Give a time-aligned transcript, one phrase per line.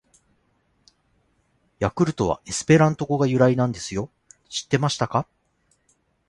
[1.77, 4.09] 「ヤクルト」はエスペラント語が由来なんですよ！
[4.49, 5.27] 知ってましたか！！